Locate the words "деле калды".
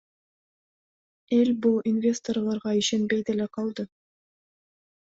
3.31-3.91